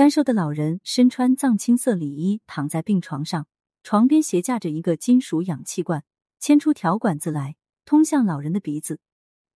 [0.00, 3.46] 干瘦的老人身穿藏青色里衣，躺在病床上，
[3.82, 6.04] 床边斜架着一个金属氧气罐，
[6.38, 8.98] 牵出条管子来，通向老人的鼻子。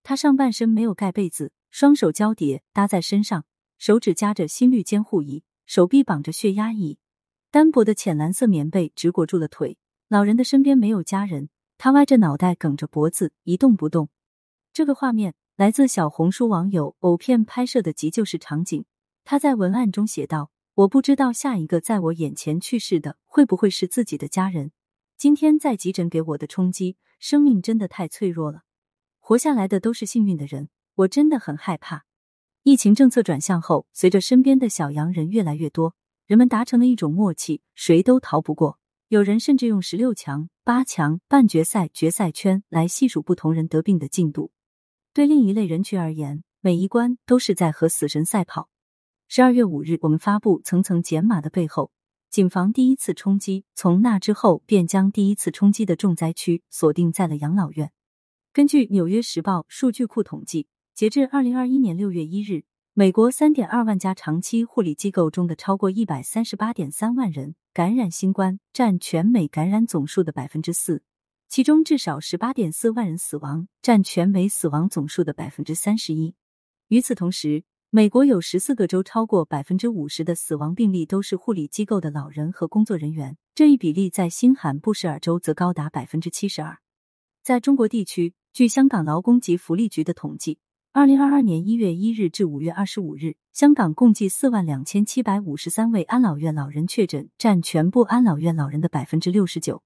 [0.02, 3.46] 他上半身没有盖被子，双手交叠搭在身上，
[3.78, 6.98] 手指夹着心率监护仪，手臂绑着血压仪，
[7.50, 9.78] 单薄的浅蓝色棉被直裹住了腿。
[10.08, 11.48] 老人的身边没有家人，
[11.78, 14.10] 他歪着脑袋，梗着脖子，一动不动。
[14.74, 18.84] 这个画面来自小红书网友藕片拍摄的急救室场景。
[19.24, 24.70] 他在文案中写道：“我不知道下一个在我眼前去世的会不会是自己的家人。
[25.16, 28.64] 今天在急诊给我的冲击，生命真的太脆弱了。
[29.18, 32.04] 活下来的都是幸运的人，我真的很害怕。”
[32.64, 35.94] 疫情政策转向后，随着身边的小阳人越来越多，
[36.26, 38.78] 人们达成了一种默契，谁都逃不过。
[39.08, 44.50] 有人甚至用十六强、八强、半决赛、决赛圈来细数不同人得病的进度。
[45.14, 48.68] 对另一类人群而言，每一关都是在和死神赛跑。
[49.26, 51.90] 十二月五日，我们发布层层减码的背后，
[52.30, 53.64] 谨防第一次冲击。
[53.74, 57.90] 从那之后，便将第一次冲击的重灾区锁定在了养老院。
[58.52, 67.56] 根据《纽约时报》数据库统计，截至二零二一年六月一日，美国三点二万家长期护理机构中的超过一百三十八点三万人。
[67.72, 71.02] 感染新冠占全美感染总数的百分之四，
[71.48, 76.36] 其中至少十八点四万人死亡，占全美死亡总数的百分之三十一。
[76.86, 77.64] 与此同时，
[77.96, 86.78] 美国有十四个州超过百分之五十的死亡病例都是护理机构的老人和工作人员，这一比例在新罕布什尔州则高达百分之七十二。
[87.44, 90.58] 在中国地区，据香港劳工及福利局的统计。
[90.92, 99.84] 二零二二年一月一日至五月二十五日，香港共计四万两千七百五十三位安老院老人确诊，占全部安老院老人的百分之六十九。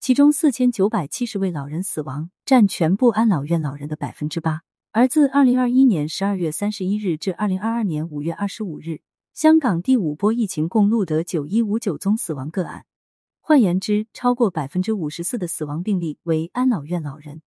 [0.00, 4.62] 其中四千九百七十位老人死亡，占全部安老院老人的百分之八。
[4.90, 9.02] 而自二零二一年十二月三十一日至二零二二年五月二十五日，
[9.34, 12.86] 香港第五波疫情共录得九一五九宗死亡个案。
[13.40, 17.42] 换言之，超过百分之五十四的死亡病例为安老院老人。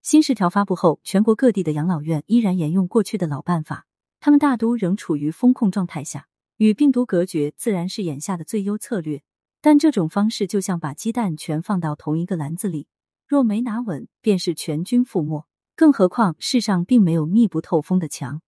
[0.00, 3.86] 新十条发布后，全国各地的养老院依然沿用过去的老办法，
[4.18, 6.26] 他们大都仍处于风控状态下，
[6.56, 9.22] 与病毒隔绝自然是眼下的最优策略。
[9.60, 12.86] 但这种方式就像把鸡蛋全放到同一个篮子里，
[13.26, 15.44] 若没拿稳，便是全军覆没。
[15.78, 18.42] 更何况世上并没有密不透风的墙。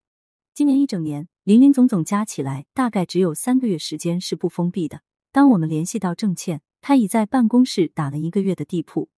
[0.52, 5.02] 今年一整年，林林总总加起来，大概只有三个月时间是不封闭的。
[5.30, 9.10] 当我们联系到郑倩，她已在办公室打了一个月的地铺。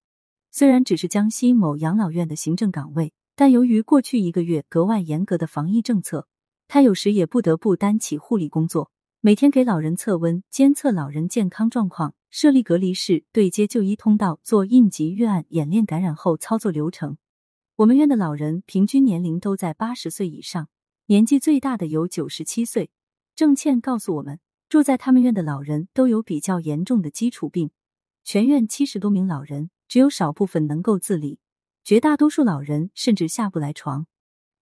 [0.51, 6.29] 虽然只是江西某养老院的行政岗位，但由于过去一个月格外严格的防疫政策，
[6.69, 8.91] 他有时也不得不担起护理工作，
[9.23, 17.17] 每天给老人测温、监测老人健康状况、设立隔离室、对接就医通道、做应急预案、演练感染后操作流程。
[17.83, 20.69] 我们院的老人平均年龄都在八十岁以上，
[21.07, 22.91] 年纪最大的有九十七岁。
[23.35, 24.39] 郑倩告诉我们，
[24.69, 27.73] 住在他们院的老人都有比较严重的基础病，
[28.23, 29.71] 全院七十多名老人。
[29.89, 31.41] 只有少部分能够自理，
[31.83, 34.07] 绝大多数老人甚至下不来床。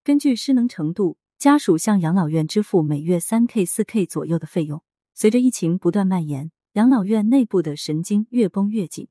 [0.03, 4.83] 根据失能程度，家属向养老院支付每月三 k、四 k 左右的费用。
[5.13, 9.09] 随着疫情不断蔓延，养老院内部的神经越绷越紧。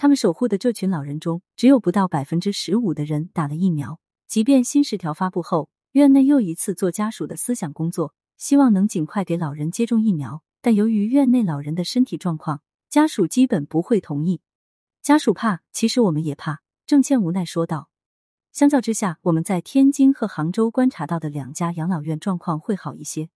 [0.00, 3.98] 他们守护的这群老人中，只有不到百分之十五的人打了疫苗。
[4.28, 14.40] 即便新十条发布后，院内又一次做家属的思想工作，希望能尽快给老人接种疫苗，但由于院内老人的身体状况，家属基本不会同意。
[15.02, 16.60] 家属怕，其实我们也怕。
[16.86, 17.88] 郑倩无奈说道。
[18.52, 23.30] 相较之下，我们在天津和杭州观察到的两家养老院状况会好一些。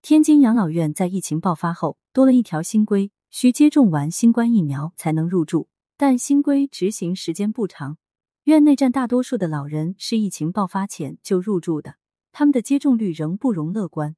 [0.00, 5.68] 天津养老院在疫情爆发后多了一条新规，需接种完新冠疫苗才能入住，
[6.00, 7.98] 但新规执行时间不长。
[8.44, 11.96] 院内占大多数的老人是疫情爆发前就入住的，
[12.30, 14.14] 他们的接种率仍不容乐观。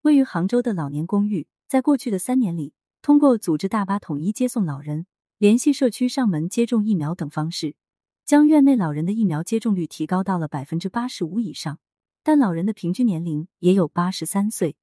[0.00, 2.72] 位于杭州的老年公寓，在过去的三年里，
[3.02, 5.04] 通过组织大巴统一接送老人。
[5.36, 7.76] 联系社区上门接种疫苗等方式，
[8.24, 11.78] 将院内老人的疫苗接种率提高到了百分之八十五以上。
[12.22, 14.76] 但老人的平均年龄也有八十三岁。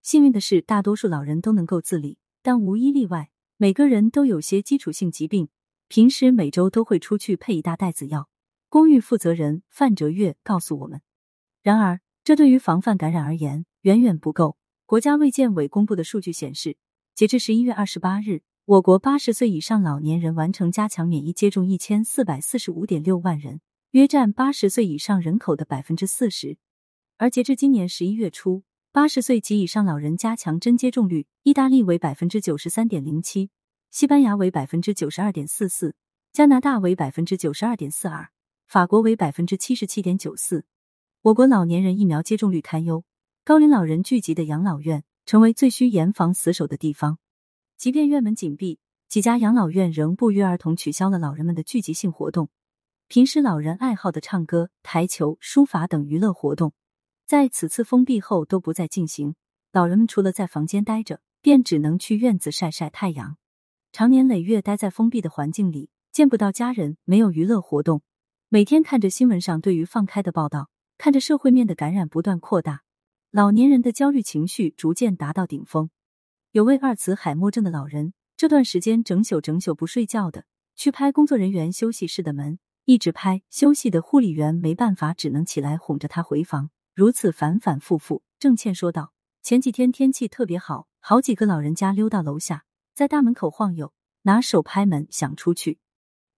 [0.00, 5.48] 幸运的是，大多数老人都能够自理，但无一例外，每个人都有些基础性疾病，
[5.88, 8.28] 平时每周都会出去配一大袋子药。
[8.68, 11.00] 公寓负责人范哲月告诉我们。
[11.62, 14.58] 然而，这对于防范感染而言远远不够。
[14.84, 16.76] 国家卫健委公布的数据显示，
[17.14, 18.42] 截至十一月二十八日。
[18.66, 23.62] 我国八十岁以上老年人完成加强免疫接种一千四百四十五点六万人，
[23.92, 26.58] 约占八十岁以上人口的百分之四十。
[27.16, 33.48] 而截至今年十一月初，八十岁及以上老人加强针接种率，意大利为百分之九十三点零七，
[33.90, 35.94] 西班牙为百分之九十二点四四，
[36.32, 38.30] 加拿大为百分之九十二点四二，
[38.66, 40.64] 法国为百分之七十七点九四。
[41.22, 43.04] 我国老年人疫苗接种率堪忧，
[43.44, 45.04] 高龄老人聚集的养老院。
[45.28, 47.18] 成为最需严防死守的地方。
[47.76, 48.78] 即便院门紧闭，
[49.10, 52.48] 几家养老院仍不约而同取消了老人们的聚集性活动。
[53.08, 56.72] 平时老人爱好的唱歌、台球、书法等娱乐活动，
[57.26, 59.34] 在此次封闭后都不再进行。
[59.70, 63.36] 老人们除了在房间待着，便只能去院子晒晒太阳。
[63.92, 68.02] 常年累月待在封闭的环境里，见不到家人，没有娱乐活动，
[68.48, 72.82] 每天看着新闻上对于放开的报道，看着社会面的感染不断扩大，
[73.30, 75.90] 老年人的焦虑情绪逐渐达到顶峰。
[76.52, 80.44] 有位阿尔茨海默症的老人，这段时间整宿整宿不睡觉的
[80.76, 82.58] 去拍工作人员休息室的门。
[82.84, 88.22] 一直拍休息的护理员没办法，只能起来哄着他回房，如此反反复复。
[88.38, 89.12] 郑倩说道
[89.44, 92.64] ：“前几天天气特别好，好几个老人家溜到楼下，
[92.98, 93.92] 在大门口晃悠，
[94.22, 95.78] 拿手拍门想出去。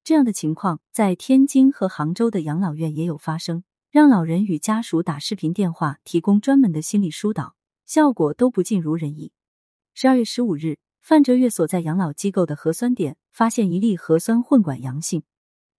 [0.04, 7.54] 这样的情况在天津和杭州的养老院也有发生，让老人与家属打视频电话，提供专门的心理疏导，
[7.86, 9.32] 效果都不尽如人意。”
[9.96, 15.22] 十二月十五日，范哲月所在养老机构的核酸点发现一例核酸混管阳性。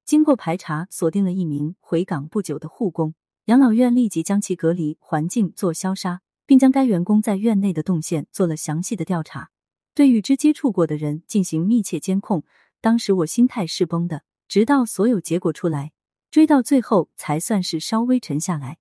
[0.04, 3.13] 经过排查，锁定了一名回港不久的护工，
[3.45, 9.51] 养老院立即将其隔离环境做消杀，并将该员工在院内的动线做了详细的调查，
[9.94, 12.44] 对与之接触过的人进行密切监控。
[12.80, 15.92] 当时我心态是崩的，直到所有结果出来，
[16.32, 18.78] 追到最后才算是稍微沉下来。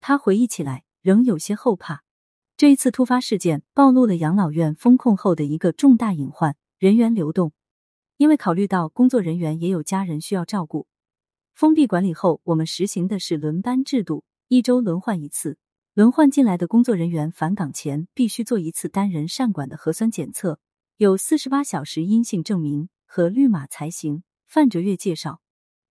[0.00, 2.02] 他回忆起来，仍有些后怕。
[2.56, 7.52] 这一次突发事件暴露了养老院封控后的一个重大隐患：人员流动。
[8.16, 10.88] 因为考虑到工作人员也有家人需要照顾，
[11.54, 15.56] 封闭管理后，我们实行的是轮班制度，一周轮换一次。
[15.98, 20.60] 轮换进来的工作人员返岗前必须做一次单人善管的核酸检测，
[20.96, 24.22] 有四十八小时阴性证明和绿码才行。
[24.46, 25.40] 范哲月介绍，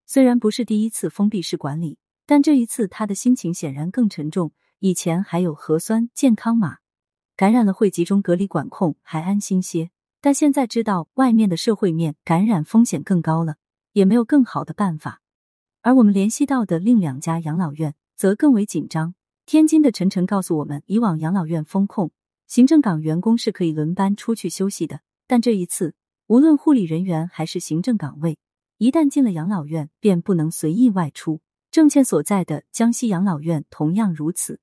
[0.05, 4.53] 虽然不是第一次封闭式管理，但这一次他的心情显然更沉重。
[4.79, 6.77] 以前还有核酸健康码，
[7.35, 9.89] 感染了会集中隔离管控，还安心些。
[10.21, 13.57] 但现在知道外面的社会面感染风险更高了，
[13.91, 15.21] 也没有更好的办法。
[15.81, 19.15] 而我们联系到的另两家养老院则更为紧张。
[19.47, 22.11] 天津的陈晨告诉我们，以往养老院封控，
[22.47, 25.95] 行政岗员工是可以轮班出去休息的，但这一次，
[26.27, 28.37] 无论护理人员还是行政岗位，
[28.77, 31.39] 一旦进了养老院，便不能随意外出。
[31.71, 34.59] 郑倩所在的江西养老院同样如此。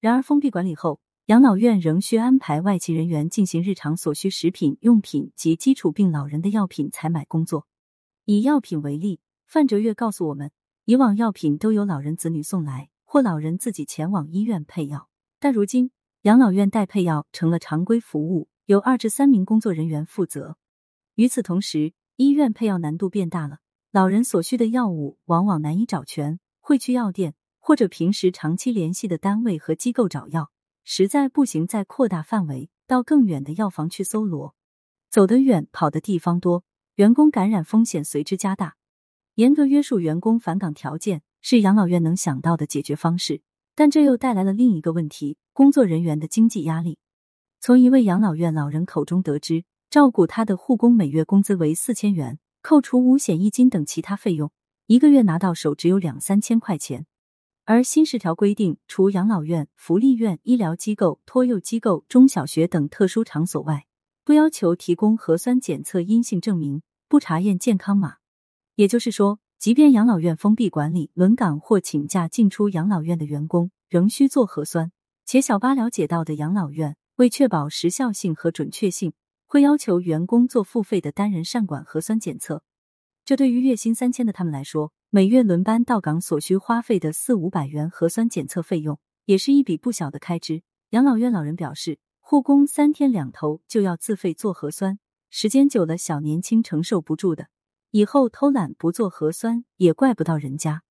[0.00, 0.98] 然而，封闭管理后。
[1.26, 7.68] 养老院仍需安排外籍人员进行日常所需食品、用品及基础病老人的药品采买工作。
[8.24, 10.50] 以药品为例，范哲月告诉我们，
[10.84, 15.08] 以往药品都由老人子女送来，或老人自己前往医院配药。
[15.38, 15.90] 但如今，
[16.22, 20.58] 养老院代配药成了常规服务，由二至三名工作人员负责。
[21.14, 23.60] 与此同时，医院配药难度变大了，
[23.92, 30.50] 老人所需的药物往往难以找全，会去药店或者平时长期联系的单位和机构找药。
[30.84, 34.54] 实在不行，再扩大范围到更远的药房去搜罗。
[35.08, 36.64] 走得远，跑的地方多，
[36.96, 38.76] 员工感染风险随之加大。
[39.34, 43.40] 严格约束员工返岗条件是养老院能想到的解决方式，
[43.76, 46.98] 但这又带来了另一个问题：工作人员的经济压力。
[47.60, 54.50] 从一位养老院老人口中得知，照顾他的护工每月工资为四千元，扣除五险一金等其他费用，
[54.88, 57.06] 一个月拿到手只有两三千块钱。
[57.64, 63.86] 而新十条规定，除养老院、福利院、医疗机构、托幼机构、中小学等特殊场所外，
[64.24, 68.16] 不要求提供核酸检测阴性证明，不查验健康码。
[68.74, 74.92] 也就是说，即便养老院封闭管理，轮岗或请假进出养老院的员工仍需做核酸。
[75.24, 79.14] 且小巴了解到的养老院，为确保时效性和准确性，
[79.46, 82.62] 会要求员工做付费的单人善管核酸检测。
[83.24, 90.62] 这对于月薪三千的他们来说，每月轮班到岗所需花费的四五百元核酸检测费用，也是一笔不小的开支。
[90.90, 94.98] 养老院老人表示，护工三天两头就要自费做核酸，
[95.30, 97.48] 时间久了，小年轻承受不住的。
[97.90, 100.82] 以后偷懒不做核酸，也怪不到人家。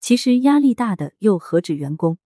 [0.00, 2.18] 其实压力大的又何止员工？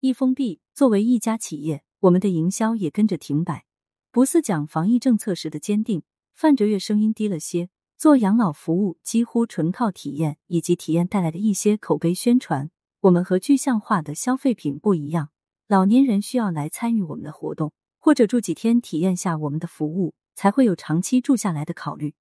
[0.00, 3.64] 一封闭，作为一家企业，我们的营销也跟着停摆。
[4.12, 7.70] 不似讲防疫政策时的坚定，范哲月声音低了些。
[7.98, 12.70] 做养老服务几乎纯靠体验以及体验带来的一些口碑宣传。
[13.00, 15.30] 我们和具象化的消费品不一样，
[15.66, 22.14] 老年人需要来参与我们的活动，或者住几天体验下我们的服务，才会有长期住下来的考虑。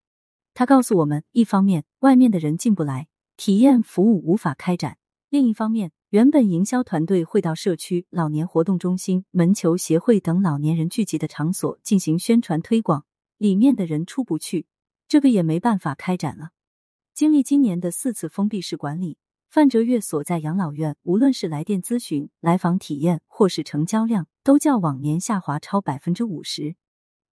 [0.55, 4.93] 他告诉我们，一方面外面的人进不来，体验服务无法开展；
[5.29, 13.03] 另一方面，原本营销团队会到社区、老年活动中心、门球协会等老年人聚集的场所进行宣传推广，
[13.37, 14.65] 里面的人出不去。
[15.09, 16.51] 这个也没办法开展了。
[17.13, 19.17] 经历今年的四次封闭式管理，
[19.49, 26.77] 范哲月所在养老院，无论是来电咨询、来访体验，或是成交量，都较往年下滑超百分之五十。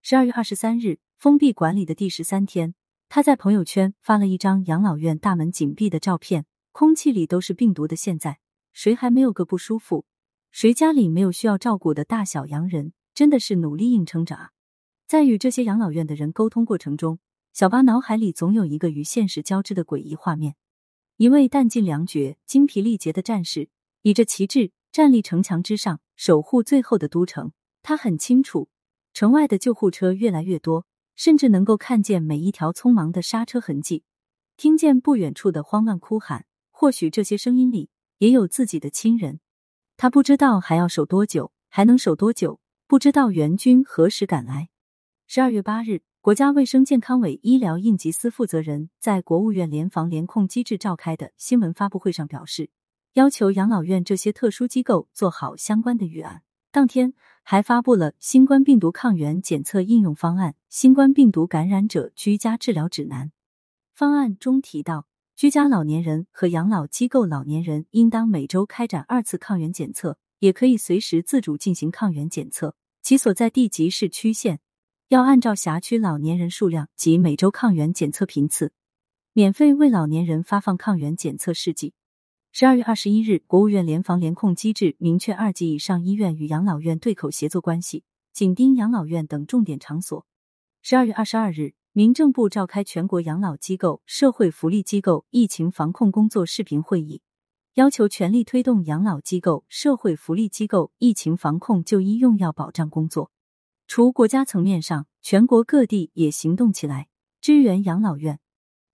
[0.02, 2.76] 十二月二十三日，封闭管理的第十三天，
[3.16, 8.40] 他在朋友圈发了一张养老院大门紧闭的照片，空气里都是病毒的现在，
[8.72, 10.06] 谁还没有个不舒服？
[10.52, 12.94] 谁家里没有需要照顾的大小洋人？
[13.14, 14.50] 真的是努力硬撑着啊！
[15.06, 17.20] 在与这些养老院的人沟通过程中，
[17.54, 20.56] 小巴脑海里总有一个与现实交织的诡异画面：
[21.18, 23.70] 一位弹尽粮绝、精疲力竭的战士，
[24.02, 27.52] 倚着旗帜站立城墙之上，守护最后的都城。
[27.84, 28.70] 他很清楚，
[29.14, 34.04] 城外的救护车越来越多，甚至能够看见每一条匆忙的刹车痕迹，
[34.58, 36.46] 听见不远处的慌乱哭喊。
[36.72, 39.40] 或许这些声音里也有自己的亲人。
[39.96, 42.60] 他不知道还要守多久，还能守多久。
[42.88, 44.70] 不知道援军何时赶来。
[45.28, 52.70] 十二月八日，国家卫生健康委医疗应急司负责人在国务院联防联控机制召开的新闻发布会上表示，
[53.14, 56.44] 要求养老院这些特殊机构做好相关的预案。
[56.74, 57.14] 当天
[57.44, 63.32] 还发布了新冠病毒抗原检测应用方案、新冠病毒感染者居家治疗指南。
[63.94, 72.76] 方案中提到，居家老年人和养老机构老年人应当每周开展二次抗原检测，也可以随时自主进行抗原检测。
[73.04, 74.60] 其所在地级市区县
[75.10, 78.72] 要按照辖区老年人数量及每周抗原检测频次，
[79.34, 81.94] 免费为老年人发放抗原检测试剂。
[82.56, 90.28] 十二月二十一日，国务院联防联控机制明确二级以上医院与养老院对口协作关系，紧盯养老院等重点场所。
[90.84, 97.24] 十二月二十二日，民政部召开全国养老机构、社会福利机构疫情防控工作视频会议。
[97.74, 103.32] 要求全力推动养老机构、社会福利机构疫情防控、就医用药保障工作。
[103.88, 107.08] 除国家层面上，全国各地也行动起来，
[107.42, 108.40] 支援养老院。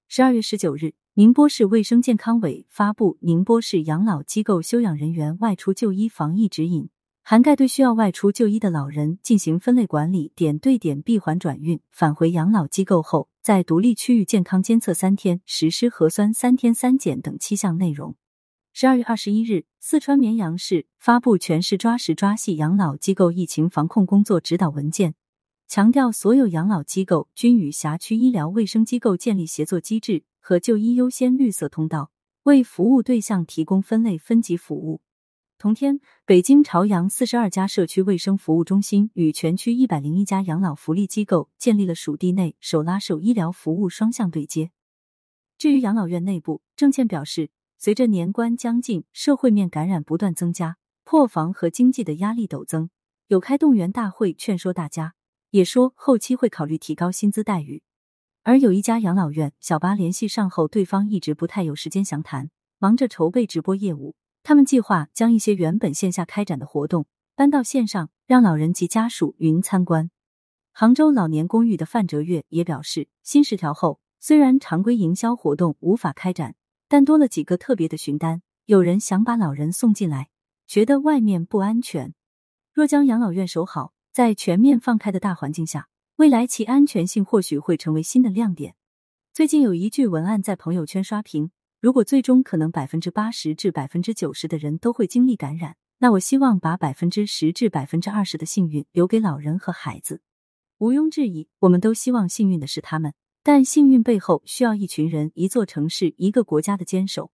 [0.07, 6.83] 十二月十九日，宁波市卫生健康委发布《宁波市养老机构休养人员外出就医防疫指引》，
[7.23, 18.15] 涵盖对需要外出就医的老人进行分类管理、点对点闭环转运，返回养老机构后在独立区域健康监测三天、实施核酸三天三检等七项内容。
[18.71, 25.15] 十二月二十一日，四川绵阳市发布全市抓实抓细养老机构疫情防控工作指导文件，
[25.67, 32.11] 强调所有养老机构均与辖区医疗卫生机构建立协作机制和就医优先绿色通道，
[32.43, 35.01] 为服务对象提供分类分级服务。
[35.57, 44.71] 同天，北京朝阳四十二家社区卫生服务中心与全区一百零一家养老福利机构建立了属地内手拉手医疗服务双向对接。
[45.57, 47.49] 至于养老院内部，郑倩表示。
[47.81, 52.89] 随着年关将近，社会面感染不断增加，破防和经济的压力陡增，
[53.27, 55.13] 有开动员大会劝说大家，
[55.51, 57.81] 也说后期会考虑提高薪资待遇。
[58.43, 64.15] 而有一家养老院，小巴联系上后，对方一直不太有时间详谈，忙着筹备直播业务。
[64.43, 67.05] 他们计划将一些原本线下开展的活动
[67.35, 70.09] 搬到线上，让老人及家属云参观。
[70.71, 76.55] 杭州老年公寓的范哲月也表示，新十条后，虽然常规营销活动无法开展。
[76.91, 80.29] 但多了几个特别的询单，有人想把老人送进来，
[80.65, 82.15] 觉得外面不安全。
[82.73, 85.87] 若将养老院守好，在全面放开的大环境下，
[86.19, 88.75] 未来其安全性或许会成为新的亮点。
[89.33, 100.21] 最近有一句文案在朋友圈刷屏：如果最终可能百分之八十至百分之九十的人都会经历感染，那我希望把百分之十至百分之二十的幸运留给老人和孩子。
[100.79, 103.13] 毋庸置疑，我们都希望幸运的是他们。
[103.41, 107.31] 但幸运背后需要一群人、一座城市、一个国家的坚守。